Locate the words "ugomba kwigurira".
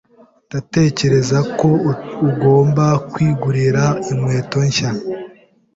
2.29-3.83